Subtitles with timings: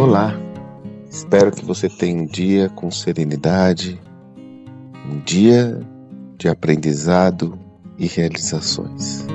[0.00, 0.34] Olá,
[1.10, 4.00] espero que você tenha um dia com serenidade,
[5.06, 5.78] um dia
[6.38, 7.58] de aprendizado
[7.98, 9.26] e realizações.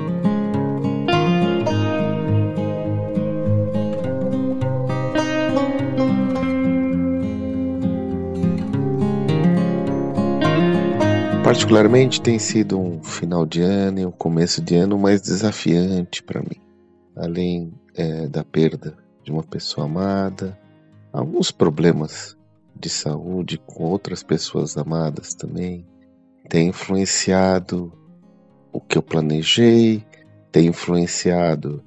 [11.44, 16.40] Particularmente tem sido um final de ano e um começo de ano mais desafiante para
[16.40, 16.60] mim,
[17.14, 20.56] além é, da perda de uma pessoa amada,
[21.12, 22.36] alguns problemas
[22.78, 25.84] de saúde com outras pessoas amadas também,
[26.48, 27.92] tem influenciado
[28.72, 30.04] o que eu planejei,
[30.52, 31.82] tem influenciado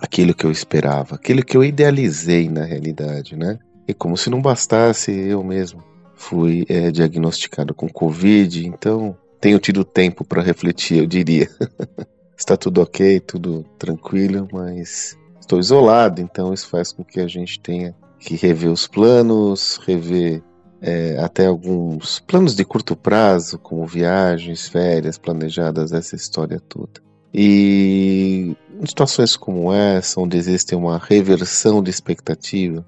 [0.00, 3.58] aquilo que eu esperava, aquilo que eu idealizei na realidade, né?
[3.86, 5.84] E como se não bastasse, eu mesmo
[6.14, 11.50] fui é, diagnosticado com Covid, então tenho tido tempo para refletir, eu diria.
[12.34, 17.60] Está tudo ok, tudo tranquilo, mas estou isolado, então isso faz com que a gente
[17.60, 20.42] tenha que rever os planos, rever
[20.80, 27.02] é, até alguns planos de curto prazo, como viagens, férias planejadas, essa história toda.
[27.32, 32.84] E em situações como essa, onde existe uma reversão de expectativa,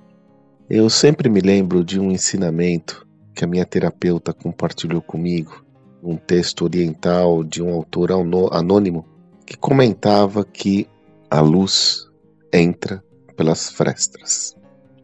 [0.69, 5.65] eu sempre me lembro de um ensinamento que a minha terapeuta compartilhou comigo,
[6.03, 8.11] um texto oriental de um autor
[8.53, 9.05] anônimo,
[9.45, 10.89] que comentava que
[11.31, 12.07] a luz
[12.53, 13.03] entra
[13.37, 14.57] pelas frestas.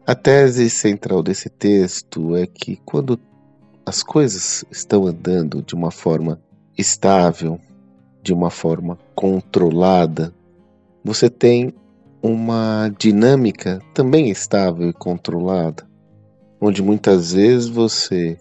[0.05, 3.19] A tese central desse texto é que quando
[3.85, 6.41] as coisas estão andando de uma forma
[6.77, 7.59] estável,
[8.21, 10.33] de uma forma controlada,
[11.03, 11.73] você tem
[12.21, 15.85] uma dinâmica também estável e controlada,
[16.59, 18.37] onde muitas vezes você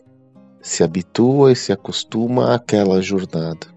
[0.60, 3.71] se habitua e se acostuma àquela jornada.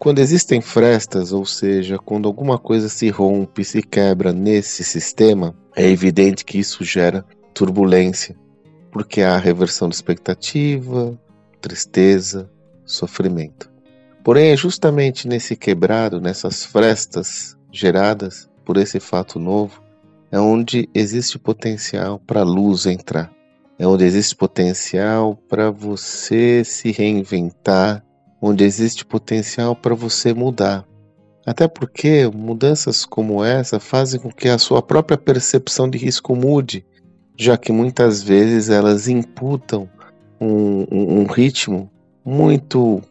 [0.00, 5.86] Quando existem frestas, ou seja, quando alguma coisa se rompe, se quebra nesse sistema, é
[5.86, 8.34] evidente que isso gera turbulência,
[8.90, 11.20] porque há reversão de expectativa,
[11.60, 12.50] tristeza,
[12.82, 13.70] sofrimento.
[14.24, 19.82] Porém, é justamente nesse quebrado, nessas frestas geradas por esse fato novo,
[20.32, 23.30] é onde existe potencial para a luz entrar.
[23.78, 28.02] É onde existe potencial para você se reinventar
[28.40, 30.86] onde existe potencial para você mudar.
[31.46, 36.84] Até porque mudanças como essa fazem com que a sua própria percepção de risco mude,
[37.38, 39.88] já que muitas vezes elas imputam
[40.40, 41.90] um, um, um ritmo
[42.24, 43.02] muito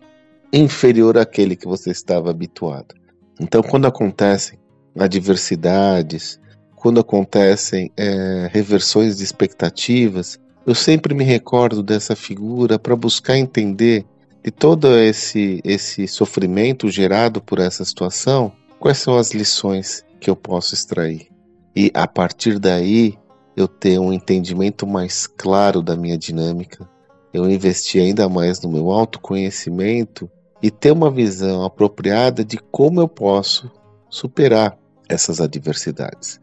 [0.53, 2.95] inferior àquele que você estava habituado.
[3.39, 4.59] Então, quando acontecem
[4.97, 6.39] adversidades,
[6.75, 14.05] quando acontecem é, reversões de expectativas, eu sempre me recordo dessa figura para buscar entender
[14.43, 20.35] de todo esse, esse sofrimento gerado por essa situação, quais são as lições que eu
[20.35, 21.27] posso extrair?
[21.75, 23.17] E a partir daí
[23.55, 26.89] eu ter um entendimento mais claro da minha dinâmica,
[27.33, 30.29] eu investir ainda mais no meu autoconhecimento
[30.61, 33.69] e ter uma visão apropriada de como eu posso
[34.09, 36.39] superar essas adversidades.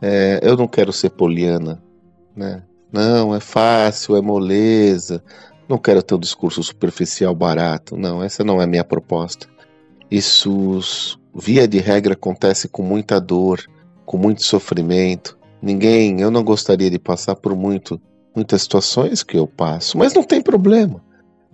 [0.00, 1.82] É, eu não quero ser poliana,
[2.34, 2.62] né?
[2.92, 5.22] Não, é fácil, é moleza.
[5.68, 7.96] Não quero ter um discurso superficial barato.
[7.96, 9.48] Não, essa não é a minha proposta.
[10.10, 13.64] Isso, via de regra, acontece com muita dor,
[14.04, 15.36] com muito sofrimento.
[15.60, 18.00] Ninguém, eu não gostaria de passar por muito,
[18.34, 21.02] muitas situações que eu passo, mas não tem problema.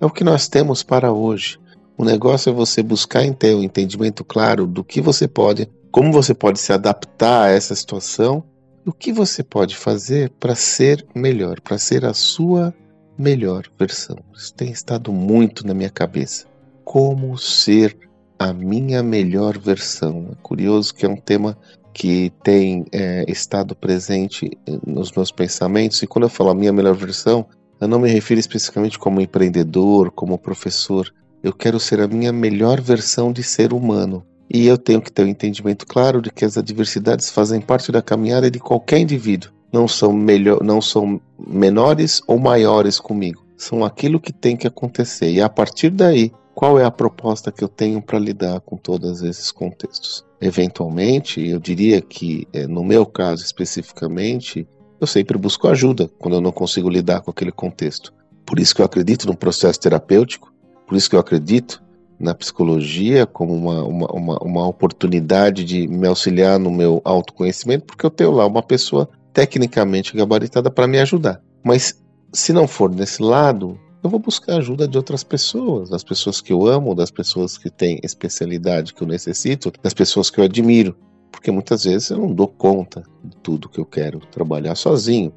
[0.01, 1.59] É o que nós temos para hoje.
[1.97, 6.35] O negócio é você buscar ter um entendimento claro do que você pode, como você
[6.35, 8.45] pode se adaptar a essa situação
[8.85, 12.75] o que você pode fazer para ser melhor, para ser a sua
[13.19, 14.17] melhor versão.
[14.35, 16.47] Isso tem estado muito na minha cabeça.
[16.85, 17.97] Como ser
[18.39, 20.31] a minha melhor versão?
[20.33, 21.57] É curioso que é um tema
[21.93, 26.73] que tem é, estado presente eh, nos meus pensamentos, e quando eu falo a minha
[26.73, 27.47] melhor versão,
[27.79, 31.13] eu não me refiro especificamente como empreendedor, como professor.
[31.43, 34.25] Eu quero ser a minha melhor versão de ser humano.
[34.49, 38.01] E eu tenho que ter um entendimento claro de que as adversidades fazem parte da
[38.01, 43.45] caminhada de qualquer indivíduo não são melhor, não são menores ou maiores comigo.
[43.57, 45.31] São aquilo que tem que acontecer.
[45.31, 49.23] E a partir daí, qual é a proposta que eu tenho para lidar com todos
[49.23, 50.25] esses contextos?
[50.41, 54.67] Eventualmente, eu diria que, é, no meu caso especificamente,
[55.01, 58.13] eu sempre busco ajuda quando eu não consigo lidar com aquele contexto.
[58.45, 60.53] Por isso que eu acredito no processo terapêutico,
[60.87, 61.83] por isso que eu acredito
[62.19, 68.05] na psicologia como uma, uma, uma, uma oportunidade de me auxiliar no meu autoconhecimento, porque
[68.05, 71.43] eu tenho lá uma pessoa tecnicamente gabaritada para me ajudar.
[71.63, 72.03] Mas
[72.33, 76.53] se não for nesse lado, eu vou buscar ajuda de outras pessoas, das pessoas que
[76.53, 80.97] eu amo, das pessoas que têm especialidade que eu necessito, das pessoas que eu admiro,
[81.31, 85.33] porque muitas vezes eu não dou conta de tudo que eu quero trabalhar sozinho.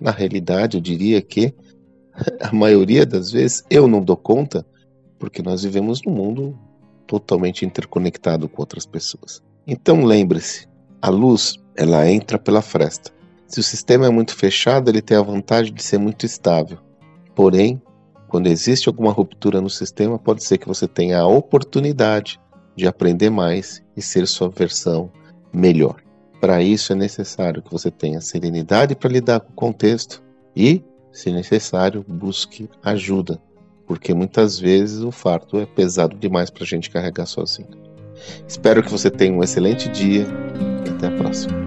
[0.00, 1.54] Na realidade, eu diria que
[2.40, 4.66] a maioria das vezes eu não dou conta,
[5.18, 6.58] porque nós vivemos num mundo
[7.06, 9.42] totalmente interconectado com outras pessoas.
[9.66, 10.66] Então lembre-se,
[11.00, 13.12] a luz ela entra pela fresta.
[13.46, 16.78] Se o sistema é muito fechado, ele tem a vantagem de ser muito estável.
[17.34, 17.80] Porém,
[18.28, 22.40] quando existe alguma ruptura no sistema, pode ser que você tenha a oportunidade
[22.74, 25.10] de aprender mais e ser sua versão
[25.52, 25.96] melhor.
[26.40, 30.22] Para isso é necessário que você tenha serenidade para lidar com o contexto
[30.54, 33.40] e, se necessário, busque ajuda,
[33.86, 37.68] porque muitas vezes o fardo é pesado demais para a gente carregar sozinho.
[38.46, 40.26] Espero que você tenha um excelente dia
[40.84, 41.65] e até a próxima.